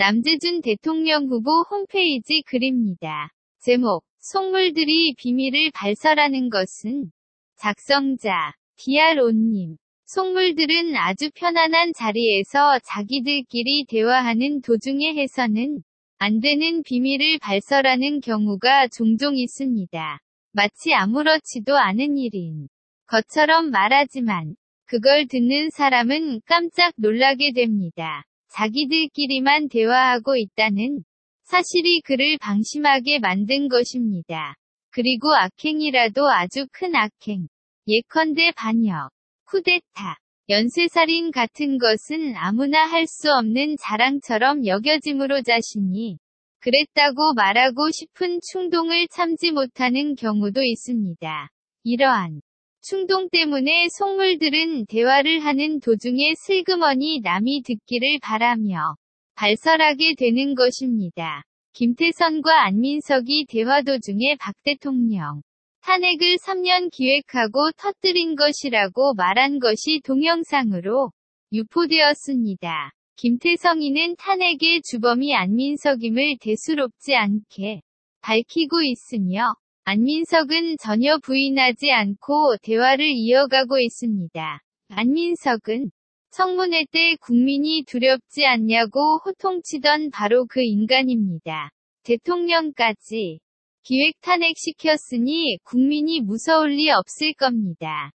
남재준 0.00 0.60
대통령 0.62 1.26
후보 1.26 1.62
홈페이지 1.68 2.42
글입니다. 2.42 3.32
제목, 3.58 4.04
속물들이 4.20 5.16
비밀을 5.18 5.72
발설하는 5.74 6.50
것은 6.50 7.10
작성자, 7.56 8.52
DRO님. 8.76 9.76
속물들은 10.06 10.94
아주 10.94 11.30
편안한 11.34 11.94
자리에서 11.94 12.78
자기들끼리 12.84 13.86
대화하는 13.88 14.60
도중에 14.60 15.14
해서는 15.16 15.82
안 16.18 16.38
되는 16.38 16.84
비밀을 16.84 17.40
발설하는 17.40 18.20
경우가 18.20 18.86
종종 18.96 19.36
있습니다. 19.36 20.20
마치 20.52 20.94
아무렇지도 20.94 21.76
않은 21.76 22.16
일인 22.16 22.68
것처럼 23.08 23.72
말하지만 23.72 24.54
그걸 24.84 25.26
듣는 25.26 25.70
사람은 25.70 26.42
깜짝 26.46 26.92
놀라게 26.98 27.50
됩니다. 27.52 28.27
자기들끼리만 28.52 29.68
대화하고 29.68 30.36
있다는 30.36 31.04
사실이 31.44 32.02
그를 32.02 32.38
방심하게 32.38 33.18
만든 33.20 33.68
것입니다. 33.68 34.54
그리고 34.90 35.34
악행이라도 35.34 36.28
아주 36.28 36.66
큰 36.72 36.94
악행. 36.94 37.48
예컨대 37.86 38.52
반역, 38.56 39.10
쿠데타, 39.44 40.18
연쇄살인 40.50 41.30
같은 41.30 41.78
것은 41.78 42.36
아무나 42.36 42.84
할 42.86 43.06
수 43.06 43.32
없는 43.32 43.76
자랑처럼 43.80 44.66
여겨지므로 44.66 45.42
자신이 45.42 46.18
그랬다고 46.60 47.34
말하고 47.34 47.90
싶은 47.90 48.40
충동을 48.52 49.08
참지 49.08 49.52
못하는 49.52 50.14
경우도 50.16 50.62
있습니다. 50.62 51.48
이러한 51.84 52.40
충동 52.80 53.28
때문에 53.28 53.88
속물들은 53.90 54.86
대화를 54.86 55.40
하는 55.40 55.80
도중에 55.80 56.34
슬그머니 56.36 57.20
남이 57.20 57.62
듣기를 57.62 58.18
바라며 58.22 58.96
발설하게 59.34 60.14
되는 60.16 60.54
것입니다. 60.54 61.42
김태선과 61.74 62.64
안민석이 62.66 63.46
대화 63.48 63.82
도중에 63.82 64.36
박 64.40 64.54
대통령 64.62 65.42
탄핵을 65.82 66.36
3년 66.36 66.90
기획하고 66.90 67.72
터뜨린 67.76 68.36
것이라고 68.36 69.14
말한 69.14 69.58
것이 69.58 70.00
동영상으로 70.04 71.12
유포되었습니다. 71.52 72.92
김태성이는 73.16 74.16
탄핵의 74.16 74.82
주범이 74.82 75.34
안민석임을 75.34 76.38
대수롭지 76.40 77.16
않게 77.16 77.80
밝히고 78.20 78.82
있으며 78.82 79.54
안민석은 79.90 80.76
전혀 80.82 81.16
부인하지 81.16 81.90
않고 81.92 82.58
대화를 82.62 83.06
이어가고 83.06 83.78
있습니다. 83.78 84.60
안민석은 84.90 85.90
청문회 86.30 86.84
때 86.92 87.16
국민이 87.22 87.84
두렵지 87.86 88.44
않냐고 88.44 89.18
호통치던 89.24 90.10
바로 90.10 90.44
그 90.44 90.60
인간입니다. 90.62 91.70
대통령까지 92.02 93.40
기획 93.82 94.20
탄핵시켰으니 94.20 95.56
국민이 95.64 96.20
무서울 96.20 96.72
리 96.72 96.90
없을 96.90 97.32
겁니다. 97.32 98.10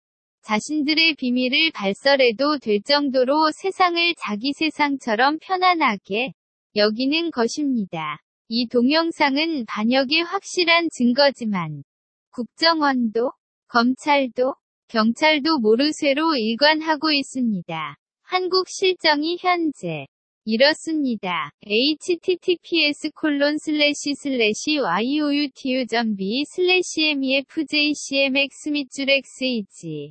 자신들의 0.42 1.14
비밀을 1.14 1.70
발설해도 1.72 2.58
될 2.58 2.82
정도로 2.82 3.52
세상을 3.52 4.14
자기 4.18 4.52
세상처럼 4.54 5.38
편안하게 5.38 6.32
여기는 6.74 7.30
것입니다. 7.30 8.18
이 8.52 8.66
동영상은 8.66 9.64
반역의 9.66 10.24
확실한 10.24 10.88
증거지만 10.90 11.84
국정원도 12.32 13.30
검찰도 13.68 14.56
경찰도 14.88 15.60
모르쇠로 15.60 16.34
일관하고 16.34 17.12
있습니다. 17.12 17.96
한국 18.22 18.68
실정이 18.68 19.36
현재 19.38 20.08
이렇습니다. 20.44 21.52
https 21.64 23.12
콜론 23.14 23.56
슬래시 23.56 24.14
슬래시 24.16 24.78
youtu.b 24.78 26.44
슬래시 26.44 27.10
mefjcmx 27.10 28.70
밑줄 28.72 29.10
x이지 29.10 30.10